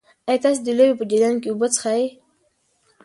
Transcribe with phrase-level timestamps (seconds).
[0.27, 2.03] ایا تاسي د لوبې په جریان کې اوبه څښئ؟